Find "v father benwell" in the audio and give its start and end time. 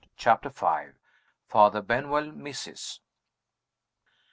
0.49-2.31